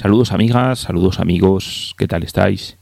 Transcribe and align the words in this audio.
Saludos 0.00 0.30
amigas, 0.30 0.78
saludos 0.78 1.18
amigos, 1.18 1.96
¿qué 1.98 2.06
tal 2.06 2.22
estáis? 2.22 2.76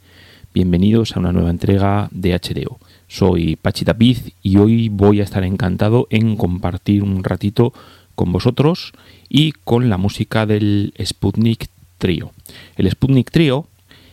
Bienvenidos 0.52 1.16
a 1.16 1.20
una 1.20 1.32
nueva 1.32 1.48
entrega 1.48 2.08
de 2.10 2.38
HDO. 2.38 2.78
Soy 3.08 3.56
Pachi 3.56 3.86
Tapiz 3.86 4.34
y 4.42 4.58
hoy 4.58 4.90
voy 4.90 5.20
a 5.20 5.24
estar 5.24 5.42
encantado 5.42 6.08
en 6.10 6.36
compartir 6.36 7.02
un 7.02 7.24
ratito 7.24 7.72
con 8.14 8.32
vosotros 8.32 8.92
y 9.30 9.52
con 9.52 9.88
la 9.88 9.96
música 9.96 10.44
del 10.44 10.92
Sputnik 11.02 11.68
Trio. 11.96 12.32
El 12.76 12.90
Sputnik 12.90 13.30
Trio 13.30 13.66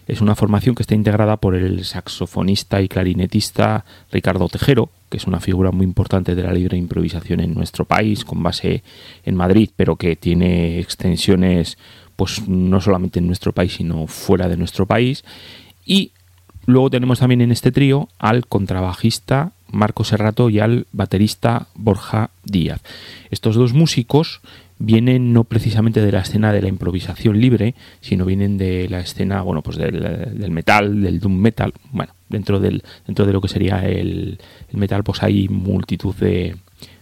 es 0.07 0.21
una 0.21 0.35
formación 0.35 0.73
que 0.73 0.83
está 0.83 0.95
integrada 0.95 1.35
por 1.35 1.55
el 1.55 1.83
saxofonista 1.83 2.81
y 2.81 2.87
clarinetista 2.87 3.83
Ricardo 4.13 4.47
Tejero, 4.47 4.89
que 5.09 5.17
es 5.17 5.27
una 5.27 5.41
figura 5.41 5.71
muy 5.71 5.85
importante 5.85 6.35
de 6.35 6.43
la 6.43 6.53
libre 6.53 6.77
improvisación 6.77 7.41
en 7.41 7.53
nuestro 7.53 7.83
país, 7.83 8.23
con 8.23 8.41
base 8.41 8.81
en 9.25 9.35
Madrid, 9.35 9.69
pero 9.75 9.97
que 9.97 10.15
tiene 10.15 10.79
extensiones 10.79 11.77
pues 12.15 12.47
no 12.47 12.81
solamente 12.81 13.19
en 13.19 13.27
nuestro 13.27 13.53
país, 13.53 13.73
sino 13.73 14.07
fuera 14.07 14.47
de 14.47 14.57
nuestro 14.57 14.85
país. 14.85 15.23
Y 15.85 16.11
luego 16.65 16.89
tenemos 16.89 17.19
también 17.19 17.41
en 17.41 17.51
este 17.51 17.71
trío 17.71 18.09
al 18.19 18.47
contrabajista 18.47 19.53
Marco 19.73 20.03
Serrato 20.03 20.49
y 20.49 20.59
al 20.59 20.85
baterista 20.91 21.67
Borja 21.75 22.29
Díaz. 22.43 22.81
Estos 23.31 23.55
dos 23.55 23.73
músicos 23.73 24.41
vienen 24.77 25.33
no 25.33 25.45
precisamente 25.45 26.01
de 26.01 26.11
la 26.11 26.21
escena 26.21 26.53
de 26.53 26.61
la 26.61 26.67
improvisación 26.67 27.39
libre, 27.39 27.73
sino 28.01 28.25
vienen 28.25 28.57
de 28.57 28.87
la 28.89 28.99
escena, 28.99 29.41
bueno, 29.41 29.61
pues 29.61 29.77
del, 29.77 30.51
metal, 30.51 31.01
del 31.01 31.19
doom 31.19 31.35
metal. 31.35 31.73
Bueno, 31.91 32.13
dentro 32.29 32.59
del 32.59 32.83
dentro 33.07 33.25
de 33.25 33.33
lo 33.33 33.41
que 33.41 33.47
sería 33.47 33.85
el, 33.87 34.39
el 34.69 34.77
metal, 34.77 35.03
pues 35.03 35.23
hay 35.23 35.47
multitud 35.49 36.15
de 36.15 36.55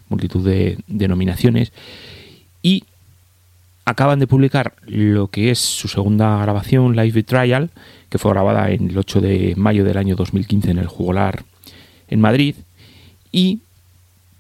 multitud 0.10 0.46
de 0.46 0.78
denominaciones 0.88 1.72
y 2.62 2.84
acaban 3.86 4.20
de 4.20 4.28
publicar 4.28 4.74
lo 4.86 5.28
que 5.28 5.52
es 5.52 5.60
su 5.60 5.88
segunda 5.88 6.42
grabación, 6.42 6.96
Live 6.96 7.24
Trial, 7.24 7.70
que 8.10 8.18
fue 8.18 8.32
grabada 8.32 8.70
en 8.72 8.90
el 8.90 8.98
8 8.98 9.22
de 9.22 9.54
mayo 9.58 9.84
del 9.84 9.98
año 9.98 10.16
2015 10.16 10.72
en 10.72 10.78
el 10.78 10.88
Jugolar 10.88 11.44
en 12.08 12.22
Madrid. 12.22 12.56
Y 13.32 13.60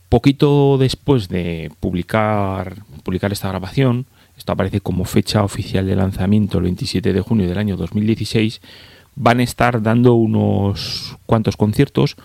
poquito 0.09 0.77
después 0.77 1.29
de 1.29 1.71
publicar, 1.79 2.75
publicar 3.03 3.31
esta 3.31 3.47
grabación, 3.47 4.05
esto 4.37 4.51
aparece 4.51 4.81
como 4.81 5.05
fecha 5.05 5.43
oficial 5.43 5.85
de 5.85 5.95
lanzamiento 5.95 6.57
el 6.57 6.65
27 6.65 7.13
de 7.13 7.21
junio 7.21 7.47
del 7.47 7.57
año 7.57 7.77
2016, 7.77 8.61
van 9.15 9.39
a 9.39 9.43
estar 9.43 9.81
dando 9.81 10.13
unos 10.15 11.17
cuantos 11.25 11.57
conciertos, 11.57 12.15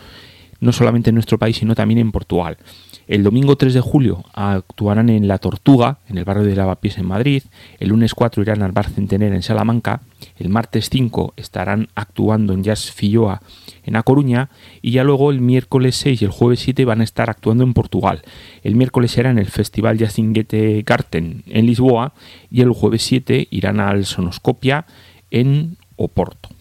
no 0.61 0.73
solamente 0.73 1.11
en 1.11 1.15
nuestro 1.15 1.39
país, 1.39 1.57
sino 1.57 1.75
también 1.75 1.99
en 1.99 2.13
Portugal. 2.13 2.59
El 3.07 3.23
domingo 3.23 3.55
3 3.57 3.73
de 3.73 3.81
julio 3.81 4.25
actuarán 4.33 5.11
en 5.11 5.29
La 5.29 5.39
Tortuga, 5.39 5.99
en 6.09 6.19
el 6.19 6.25
barrio 6.25 6.43
de 6.43 6.57
Lavapiés 6.57 6.99
en 6.99 7.07
Madrid. 7.07 7.45
El 7.79 7.91
lunes 7.91 8.15
4 8.15 8.43
irán 8.43 8.63
al 8.63 8.73
Bar 8.73 8.91
Centener 8.91 9.33
en 9.33 9.45
Salamanca. 9.45 10.01
El 10.37 10.49
martes 10.49 10.91
5 10.91 11.35
estarán 11.37 11.89
actuando 11.95 12.53
en 12.53 12.65
Jazz 12.65 12.91
Filloa 12.91 13.43
en 13.85 13.95
A 13.95 14.03
Coruña. 14.03 14.51
Y 14.83 14.91
ya 14.91 15.05
luego 15.05 15.31
el 15.31 15.41
miércoles 15.41 15.95
6 15.97 16.21
y 16.21 16.25
el 16.25 16.33
jueves 16.33 16.59
7 16.61 16.85
van 16.85 17.01
a 17.01 17.05
estar 17.05 17.31
actuando 17.31 17.63
en 17.63 17.75
Portugal. 17.75 18.23
El 18.65 18.75
miércoles 18.75 19.13
será 19.13 19.31
en 19.31 19.39
el 19.39 19.47
Festival 19.47 19.99
Jazzingete 19.99 20.83
Garten 20.85 21.45
en 21.47 21.67
Lisboa. 21.67 22.13
Y 22.51 22.63
el 22.63 22.73
jueves 22.73 23.03
7 23.03 23.47
irán 23.53 23.79
al 23.79 24.05
Sonoscopia 24.05 24.85
en 25.31 25.77
Oporto. 25.95 26.56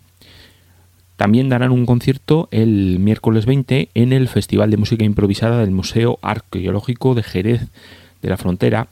También 1.16 1.50
darán 1.50 1.72
un 1.72 1.86
concierto 1.86 2.50
el 2.52 3.00
miércoles 3.00 3.46
20 3.46 3.90
en 3.94 4.14
el 4.14 4.28
Festival 4.28 4.70
de 4.70 4.78
Música 4.78 5.06
Improvisada 5.06 5.60
del 5.60 5.72
Museo 5.72 6.20
Arqueológico 6.22 7.16
de 7.16 7.24
Jerez 7.24 7.62
de 8.22 8.30
la 8.30 8.38
Frontera, 8.38 8.88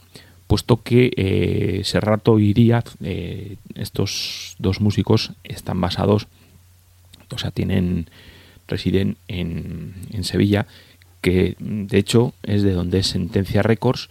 puesto 0.47 0.83
que 0.83 1.11
eh, 1.17 1.81
Serrato 1.83 2.39
y 2.39 2.53
Díaz, 2.53 2.85
eh, 3.03 3.57
estos 3.75 4.55
dos 4.59 4.79
músicos, 4.79 5.33
están 5.43 5.81
basados, 5.81 6.27
o 7.29 7.37
sea, 7.37 7.51
tienen, 7.51 8.07
residen 8.67 9.17
en, 9.27 9.93
en 10.11 10.23
Sevilla, 10.23 10.65
que 11.21 11.55
de 11.59 11.97
hecho 11.97 12.33
es 12.43 12.63
de 12.63 12.71
donde 12.71 12.99
es 12.99 13.07
Sentencia 13.07 13.63
Records 13.63 14.09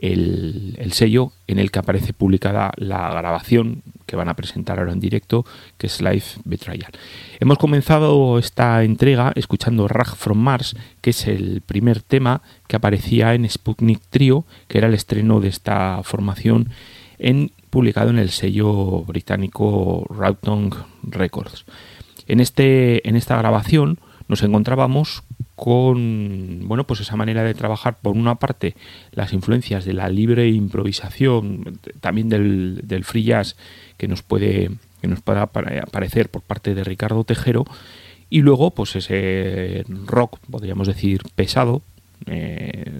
el, 0.00 0.92
sello 0.92 1.32
en 1.46 1.58
el 1.58 1.70
que 1.70 1.78
aparece 1.78 2.12
publicada 2.12 2.72
la 2.76 3.10
grabación 3.10 3.82
que 4.06 4.16
van 4.16 4.28
a 4.28 4.34
presentar 4.34 4.78
ahora 4.78 4.92
en 4.92 5.00
directo, 5.00 5.44
que 5.78 5.86
es 5.86 6.00
Live 6.00 6.24
Betrayal. 6.44 6.90
Hemos 7.38 7.58
comenzado 7.58 8.38
esta 8.38 8.82
entrega 8.82 9.32
escuchando 9.36 9.86
Rag 9.88 10.16
from 10.16 10.38
Mars, 10.38 10.74
que 11.00 11.10
es 11.10 11.26
el 11.26 11.60
primer 11.60 12.02
tema 12.02 12.42
que 12.66 12.76
aparecía 12.76 13.34
en 13.34 13.48
Sputnik 13.48 14.00
Trio, 14.10 14.46
que 14.68 14.78
era 14.78 14.88
el 14.88 14.94
estreno 14.94 15.40
de 15.40 15.48
esta 15.48 16.00
formación 16.02 16.70
publicado 17.68 18.10
en 18.10 18.18
el 18.18 18.30
sello 18.30 19.02
británico 19.04 20.06
Roughton 20.08 20.70
Records. 21.02 21.66
En, 22.26 22.40
este, 22.40 23.06
en 23.08 23.16
esta 23.16 23.36
grabación 23.36 23.98
nos 24.28 24.42
encontrábamos 24.42 25.22
con 25.60 26.62
bueno 26.62 26.86
pues 26.86 27.00
esa 27.00 27.16
manera 27.16 27.44
de 27.44 27.52
trabajar 27.52 27.98
por 28.00 28.16
una 28.16 28.36
parte 28.36 28.74
las 29.12 29.34
influencias 29.34 29.84
de 29.84 29.92
la 29.92 30.08
libre 30.08 30.48
improvisación 30.48 31.78
también 32.00 32.30
del, 32.30 32.80
del 32.84 33.04
free 33.04 33.24
jazz 33.24 33.56
que 33.98 34.08
nos 34.08 34.22
puede 34.22 34.70
que 35.02 35.06
nos 35.06 35.20
pueda 35.20 35.42
aparecer 35.42 36.30
por 36.30 36.40
parte 36.40 36.74
de 36.74 36.82
Ricardo 36.82 37.24
Tejero 37.24 37.66
y 38.30 38.40
luego 38.40 38.70
pues 38.70 38.96
ese 38.96 39.84
rock 40.06 40.38
podríamos 40.50 40.86
decir 40.86 41.20
pesado 41.34 41.82
eh, 42.24 42.90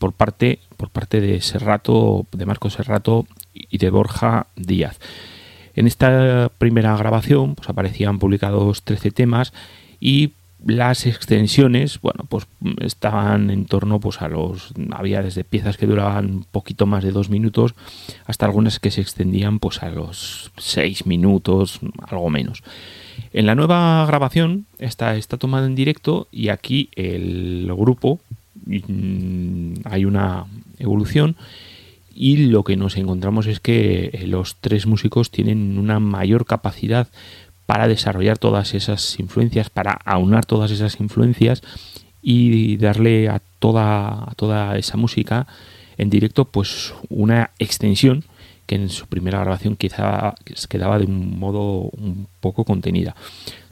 por 0.00 0.12
parte 0.12 0.58
por 0.76 0.90
parte 0.90 1.20
de 1.20 1.40
Serrato 1.40 2.26
de 2.32 2.46
Marco 2.46 2.68
Serrato 2.68 3.28
y 3.54 3.78
de 3.78 3.90
Borja 3.90 4.48
Díaz. 4.56 4.98
En 5.76 5.86
esta 5.86 6.50
primera 6.58 6.96
grabación 6.96 7.54
pues 7.54 7.68
aparecían 7.68 8.18
publicados 8.18 8.82
13 8.82 9.12
temas 9.12 9.52
y 10.00 10.32
las 10.66 11.06
extensiones, 11.06 12.00
bueno, 12.00 12.26
pues 12.28 12.46
estaban 12.80 13.50
en 13.50 13.66
torno 13.66 14.00
pues 14.00 14.20
a 14.20 14.28
los 14.28 14.72
había 14.90 15.22
desde 15.22 15.44
piezas 15.44 15.76
que 15.76 15.86
duraban 15.86 16.26
un 16.26 16.44
poquito 16.44 16.86
más 16.86 17.02
de 17.02 17.12
dos 17.12 17.30
minutos 17.30 17.74
hasta 18.26 18.46
algunas 18.46 18.78
que 18.78 18.90
se 18.90 19.00
extendían 19.00 19.58
pues 19.58 19.82
a 19.82 19.90
los 19.90 20.52
seis 20.58 21.06
minutos, 21.06 21.80
algo 22.06 22.30
menos. 22.30 22.62
En 23.32 23.46
la 23.46 23.54
nueva 23.54 24.04
grabación 24.06 24.66
está, 24.78 25.16
está 25.16 25.36
tomada 25.36 25.66
en 25.66 25.74
directo 25.74 26.28
y 26.30 26.48
aquí 26.48 26.90
el 26.94 27.70
grupo 27.76 28.20
mm, 28.66 29.74
hay 29.84 30.04
una 30.04 30.46
evolución 30.78 31.36
y 32.14 32.36
lo 32.48 32.64
que 32.64 32.76
nos 32.76 32.96
encontramos 32.96 33.46
es 33.46 33.60
que 33.60 34.24
los 34.26 34.56
tres 34.60 34.86
músicos 34.86 35.30
tienen 35.30 35.78
una 35.78 36.00
mayor 36.00 36.44
capacidad 36.44 37.08
para 37.70 37.86
desarrollar 37.86 38.36
todas 38.36 38.74
esas 38.74 39.20
influencias, 39.20 39.70
para 39.70 39.92
aunar 39.92 40.44
todas 40.44 40.72
esas 40.72 40.98
influencias 40.98 41.62
y 42.20 42.78
darle 42.78 43.28
a 43.28 43.40
toda, 43.60 44.28
a 44.28 44.34
toda 44.34 44.76
esa 44.76 44.96
música 44.96 45.46
en 45.96 46.10
directo 46.10 46.46
pues 46.46 46.92
una 47.08 47.50
extensión 47.60 48.24
que 48.66 48.74
en 48.74 48.88
su 48.88 49.06
primera 49.06 49.38
grabación 49.38 49.76
quizá 49.76 50.34
quedaba 50.68 50.98
de 50.98 51.04
un 51.04 51.38
modo 51.38 51.92
un 51.96 52.26
poco 52.40 52.64
contenida. 52.64 53.14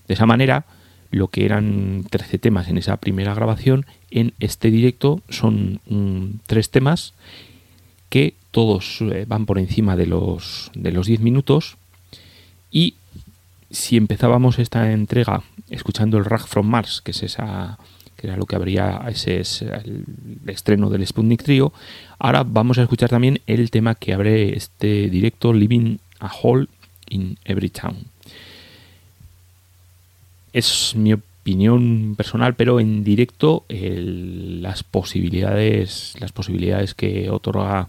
De 0.06 0.14
esa 0.14 0.26
manera, 0.26 0.64
lo 1.10 1.26
que 1.26 1.44
eran 1.44 2.04
13 2.08 2.38
temas 2.38 2.68
en 2.68 2.78
esa 2.78 2.98
primera 2.98 3.34
grabación, 3.34 3.84
en 4.12 4.32
este 4.38 4.70
directo 4.70 5.22
son 5.28 5.80
tres 6.46 6.70
temas 6.70 7.14
que 8.10 8.34
todos 8.52 9.00
eh, 9.00 9.24
van 9.26 9.44
por 9.44 9.58
encima 9.58 9.96
de 9.96 10.06
los, 10.06 10.70
de 10.76 10.92
los 10.92 11.08
10 11.08 11.18
minutos 11.18 11.78
y 12.70 12.94
si 13.70 13.96
empezábamos 13.96 14.58
esta 14.58 14.92
entrega 14.92 15.42
escuchando 15.68 16.18
el 16.18 16.24
Rag 16.24 16.46
from 16.46 16.66
Mars, 16.66 17.02
que 17.02 17.10
es 17.10 17.22
esa 17.22 17.78
que 18.16 18.26
era 18.26 18.36
lo 18.36 18.46
que 18.46 18.56
habría 18.56 19.00
ese 19.08 19.38
es 19.40 19.62
el 19.62 20.04
estreno 20.48 20.90
del 20.90 21.06
Sputnik 21.06 21.44
Trio, 21.44 21.72
ahora 22.18 22.42
vamos 22.42 22.78
a 22.78 22.82
escuchar 22.82 23.08
también 23.08 23.40
el 23.46 23.70
tema 23.70 23.94
que 23.94 24.12
abre 24.12 24.56
este 24.56 25.08
directo 25.08 25.52
Living 25.52 25.98
a 26.18 26.32
Hole 26.42 26.66
in 27.08 27.38
Every 27.44 27.70
Town. 27.70 27.96
Es 30.52 30.94
mi 30.96 31.12
opinión 31.12 32.14
personal, 32.16 32.56
pero 32.56 32.80
en 32.80 33.04
directo 33.04 33.64
las 33.68 34.82
posibilidades 34.82 36.14
las 36.18 36.32
posibilidades 36.32 36.94
que 36.94 37.30
otorga 37.30 37.88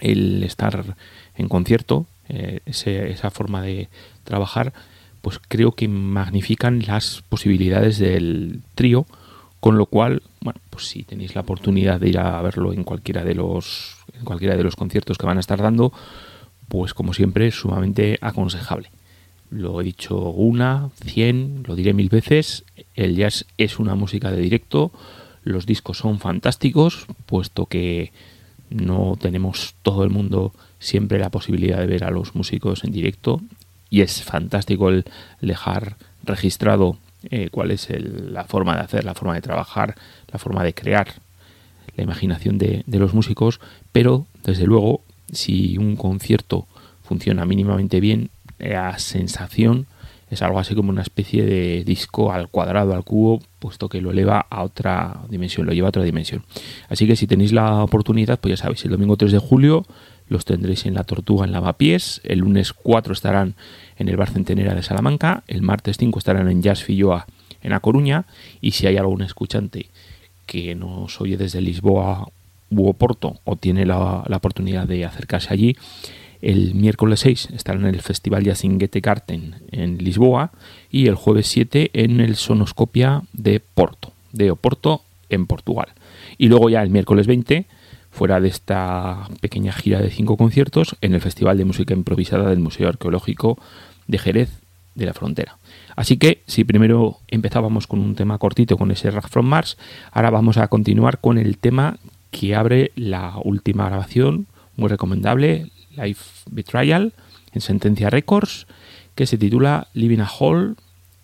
el 0.00 0.42
estar 0.44 0.96
en 1.36 1.48
concierto, 1.48 2.06
eh, 2.28 2.60
esa 2.64 3.30
forma 3.30 3.62
de, 3.62 3.88
trabajar, 4.24 4.72
pues 5.20 5.40
creo 5.46 5.72
que 5.72 5.88
magnifican 5.88 6.82
las 6.86 7.22
posibilidades 7.28 7.98
del 7.98 8.60
trío, 8.74 9.06
con 9.60 9.78
lo 9.78 9.86
cual, 9.86 10.22
bueno, 10.40 10.60
pues 10.70 10.88
si 10.88 11.04
tenéis 11.04 11.34
la 11.34 11.42
oportunidad 11.42 12.00
de 12.00 12.08
ir 12.08 12.18
a 12.18 12.42
verlo 12.42 12.72
en 12.72 12.82
cualquiera 12.82 13.24
de 13.24 13.36
los 13.36 13.96
en 14.18 14.24
cualquiera 14.24 14.56
de 14.56 14.64
los 14.64 14.76
conciertos 14.76 15.18
que 15.18 15.26
van 15.26 15.36
a 15.36 15.40
estar 15.40 15.62
dando, 15.62 15.92
pues 16.68 16.94
como 16.94 17.14
siempre, 17.14 17.50
sumamente 17.50 18.18
aconsejable. 18.20 18.90
Lo 19.50 19.80
he 19.80 19.84
dicho 19.84 20.16
una, 20.30 20.90
cien, 21.04 21.62
lo 21.66 21.76
diré 21.76 21.92
mil 21.92 22.08
veces, 22.08 22.64
el 22.94 23.16
jazz 23.16 23.46
es 23.58 23.78
una 23.78 23.94
música 23.94 24.30
de 24.30 24.40
directo, 24.40 24.90
los 25.44 25.66
discos 25.66 25.98
son 25.98 26.18
fantásticos, 26.18 27.06
puesto 27.26 27.66
que 27.66 28.12
no 28.70 29.16
tenemos 29.20 29.74
todo 29.82 30.04
el 30.04 30.10
mundo 30.10 30.52
siempre 30.78 31.18
la 31.18 31.30
posibilidad 31.30 31.78
de 31.78 31.86
ver 31.86 32.04
a 32.04 32.10
los 32.10 32.34
músicos 32.34 32.84
en 32.84 32.92
directo 32.92 33.42
y 33.92 34.00
es 34.00 34.22
fantástico 34.22 34.88
el 34.88 35.04
dejar 35.42 35.96
registrado 36.24 36.96
eh, 37.30 37.50
cuál 37.50 37.70
es 37.70 37.88
la 37.90 38.44
forma 38.44 38.74
de 38.74 38.80
hacer, 38.80 39.04
la 39.04 39.14
forma 39.14 39.34
de 39.34 39.42
trabajar, 39.42 39.96
la 40.32 40.38
forma 40.38 40.64
de 40.64 40.72
crear, 40.72 41.08
la 41.94 42.02
imaginación 42.02 42.56
de, 42.56 42.84
de 42.86 42.98
los 42.98 43.12
músicos, 43.12 43.60
pero 43.92 44.26
desde 44.44 44.64
luego 44.64 45.02
si 45.30 45.76
un 45.76 45.96
concierto 45.96 46.66
funciona 47.02 47.44
mínimamente 47.44 48.00
bien, 48.00 48.30
la 48.58 48.98
sensación 48.98 49.86
es 50.30 50.40
algo 50.40 50.58
así 50.58 50.74
como 50.74 50.88
una 50.88 51.02
especie 51.02 51.44
de 51.44 51.84
disco 51.84 52.32
al 52.32 52.48
cuadrado, 52.48 52.94
al 52.94 53.04
cubo, 53.04 53.42
puesto 53.58 53.90
que 53.90 54.00
lo 54.00 54.12
eleva 54.12 54.46
a 54.48 54.62
otra 54.62 55.20
dimensión, 55.28 55.66
lo 55.66 55.74
lleva 55.74 55.88
a 55.88 55.90
otra 55.90 56.02
dimensión. 56.02 56.44
Así 56.88 57.06
que 57.06 57.14
si 57.14 57.26
tenéis 57.26 57.52
la 57.52 57.84
oportunidad, 57.84 58.40
pues 58.40 58.52
ya 58.52 58.56
sabéis, 58.56 58.82
el 58.86 58.92
domingo 58.92 59.18
3 59.18 59.32
de 59.32 59.38
julio 59.38 59.84
los 60.32 60.44
tendréis 60.44 60.86
en 60.86 60.94
La 60.94 61.04
Tortuga 61.04 61.44
en 61.44 61.52
Lavapiés, 61.52 62.20
el 62.24 62.40
lunes 62.40 62.72
4 62.72 63.12
estarán 63.12 63.54
en 63.98 64.08
el 64.08 64.16
Bar 64.16 64.30
Centenera 64.30 64.74
de 64.74 64.82
Salamanca, 64.82 65.44
el 65.46 65.62
martes 65.62 65.96
5 65.98 66.18
estarán 66.18 66.50
en 66.50 66.62
Jazz 66.62 66.82
Filloa 66.82 67.26
en 67.62 67.72
A 67.72 67.80
Coruña, 67.80 68.24
y 68.60 68.72
si 68.72 68.86
hay 68.86 68.96
algún 68.96 69.22
escuchante 69.22 69.86
que 70.46 70.74
nos 70.74 71.20
oye 71.20 71.36
desde 71.36 71.60
Lisboa 71.60 72.28
u 72.70 72.88
Oporto 72.88 73.38
o 73.44 73.56
tiene 73.56 73.86
la, 73.86 74.24
la 74.26 74.36
oportunidad 74.38 74.88
de 74.88 75.04
acercarse 75.04 75.52
allí, 75.52 75.76
el 76.40 76.74
miércoles 76.74 77.20
6 77.20 77.50
estarán 77.54 77.86
en 77.86 77.94
el 77.94 78.00
Festival 78.00 78.44
Jacinguete 78.44 79.00
Garten 79.00 79.54
en 79.70 79.98
Lisboa 79.98 80.50
y 80.90 81.06
el 81.06 81.14
jueves 81.14 81.46
7 81.46 81.90
en 81.92 82.20
el 82.20 82.34
Sonoscopia 82.34 83.22
de 83.32 83.60
Porto, 83.60 84.12
de 84.32 84.50
Oporto 84.50 85.02
en 85.28 85.46
Portugal. 85.46 85.88
Y 86.38 86.48
luego 86.48 86.68
ya 86.68 86.82
el 86.82 86.90
miércoles 86.90 87.28
20, 87.28 87.66
fuera 88.12 88.40
de 88.40 88.48
esta 88.48 89.26
pequeña 89.40 89.72
gira 89.72 90.00
de 90.00 90.10
cinco 90.10 90.36
conciertos, 90.36 90.96
en 91.00 91.14
el 91.14 91.20
Festival 91.20 91.58
de 91.58 91.64
Música 91.64 91.94
Improvisada 91.94 92.50
del 92.50 92.60
Museo 92.60 92.88
Arqueológico 92.88 93.58
de 94.06 94.18
Jerez 94.18 94.60
de 94.94 95.06
la 95.06 95.14
Frontera. 95.14 95.56
Así 95.96 96.18
que 96.18 96.42
si 96.46 96.64
primero 96.64 97.18
empezábamos 97.28 97.86
con 97.86 98.00
un 98.00 98.14
tema 98.14 98.38
cortito 98.38 98.76
con 98.76 98.90
ese 98.90 99.10
Rack 99.10 99.28
from 99.28 99.46
Mars, 99.46 99.78
ahora 100.12 100.30
vamos 100.30 100.58
a 100.58 100.68
continuar 100.68 101.20
con 101.20 101.38
el 101.38 101.56
tema 101.56 101.96
que 102.30 102.54
abre 102.54 102.92
la 102.96 103.34
última 103.42 103.86
grabación, 103.86 104.46
muy 104.76 104.88
recomendable, 104.88 105.70
Life 105.96 106.44
Betrayal 106.50 107.12
en 107.52 107.60
Sentencia 107.60 108.10
Records, 108.10 108.66
que 109.14 109.26
se 109.26 109.38
titula 109.38 109.88
Living 109.94 110.20
a 110.20 110.30
Hole 110.38 110.74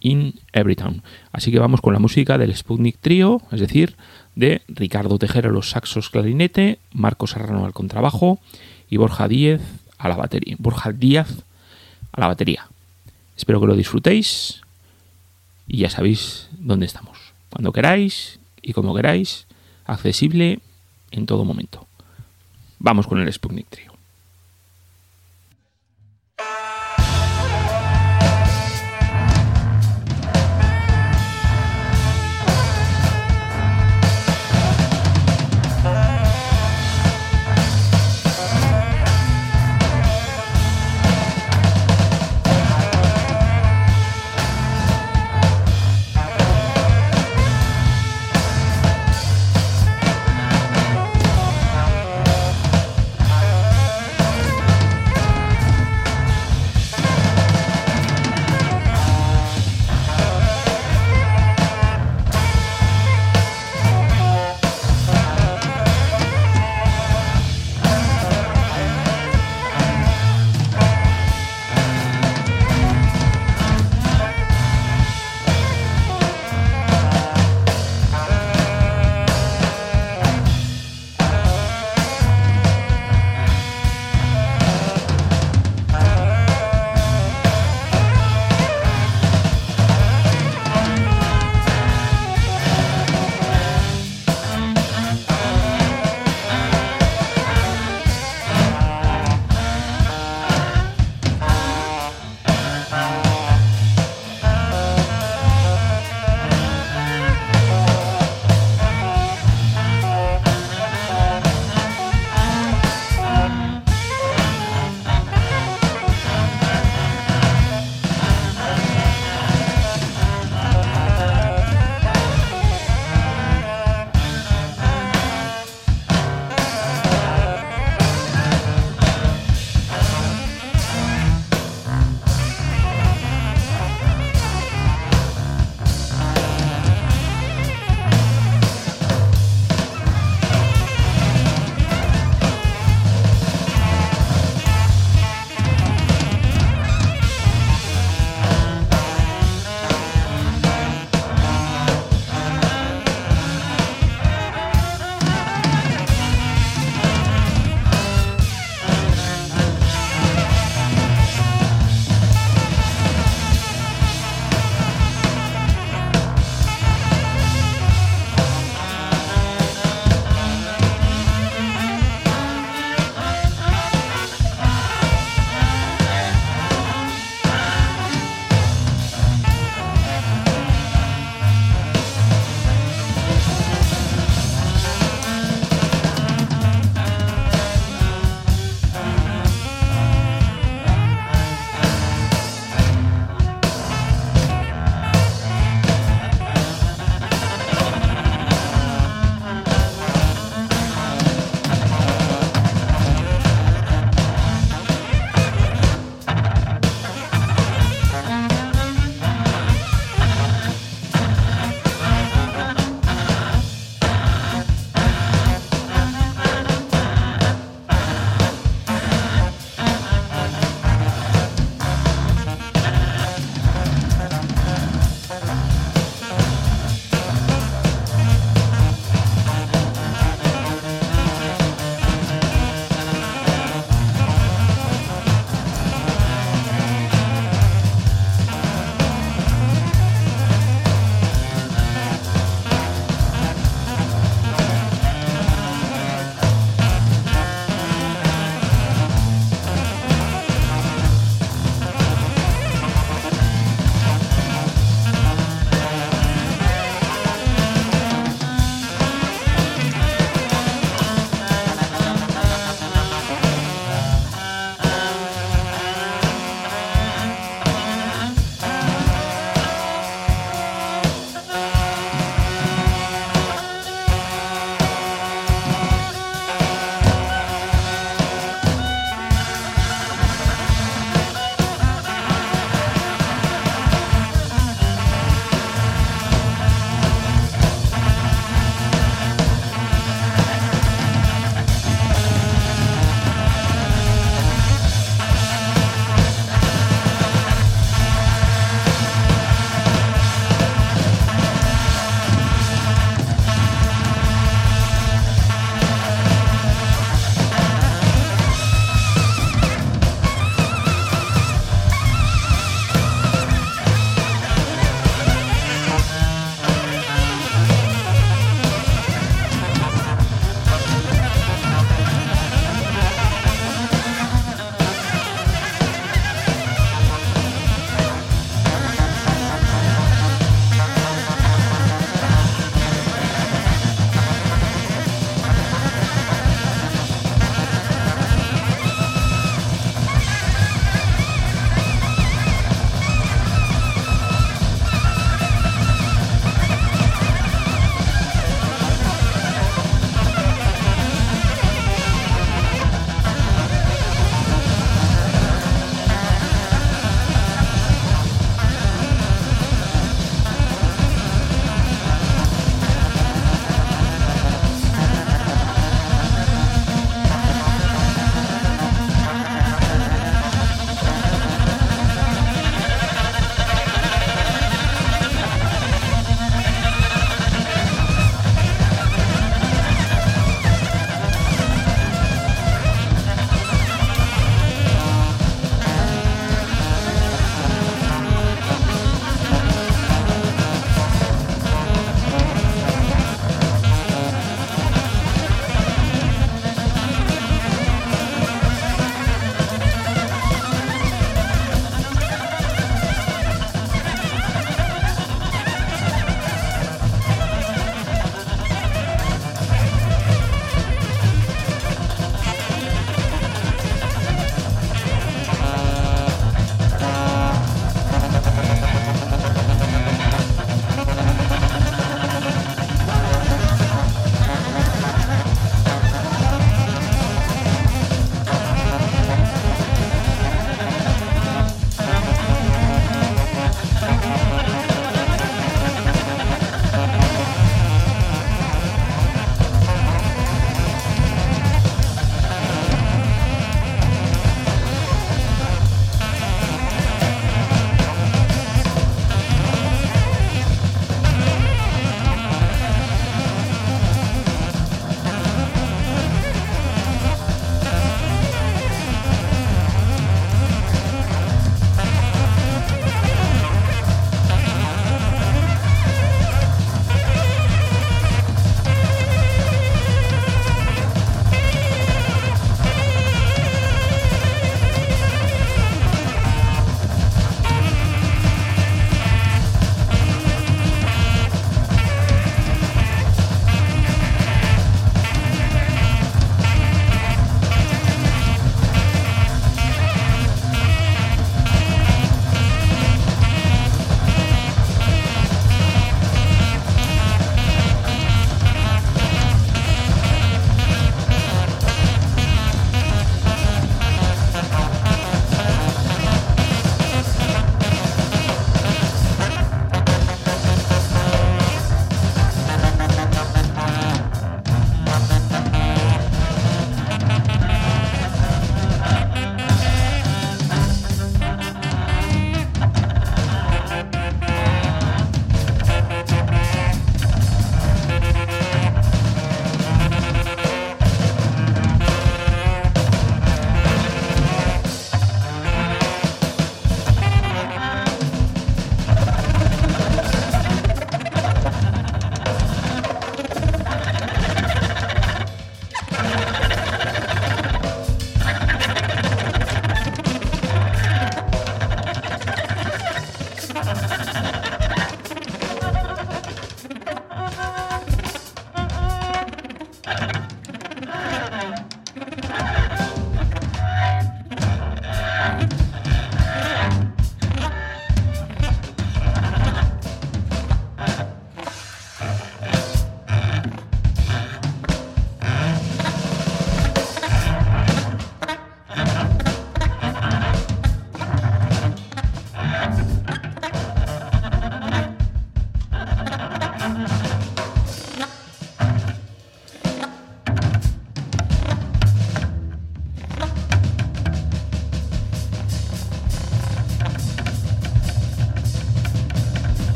in 0.00 0.34
Everytown. 0.52 1.02
Así 1.32 1.50
que 1.50 1.58
vamos 1.58 1.80
con 1.80 1.92
la 1.92 1.98
música 1.98 2.38
del 2.38 2.54
Sputnik 2.54 2.98
Trio, 3.00 3.42
es 3.50 3.60
decir, 3.60 3.96
de 4.36 4.62
Ricardo 4.68 5.18
Tejero 5.18 5.48
a 5.48 5.52
los 5.52 5.70
saxos 5.70 6.10
clarinete, 6.10 6.78
Marcos 6.92 7.32
Serrano 7.32 7.64
al 7.64 7.72
contrabajo 7.72 8.38
y 8.88 8.98
Borja 8.98 9.26
Díaz 9.26 9.62
a 9.98 10.08
la 10.08 10.16
batería. 10.16 10.54
Borja 10.58 10.92
Díaz 10.92 11.42
a 12.12 12.20
la 12.20 12.28
batería. 12.28 12.68
Espero 13.36 13.60
que 13.60 13.66
lo 13.66 13.74
disfrutéis 13.74 14.60
y 15.66 15.78
ya 15.78 15.90
sabéis 15.90 16.48
dónde 16.58 16.86
estamos. 16.86 17.18
Cuando 17.50 17.72
queráis 17.72 18.38
y 18.62 18.72
como 18.72 18.94
queráis, 18.94 19.46
accesible 19.84 20.60
en 21.10 21.26
todo 21.26 21.44
momento. 21.44 21.86
Vamos 22.78 23.06
con 23.06 23.18
el 23.20 23.32
Sputnik 23.32 23.68
Trio. 23.68 23.85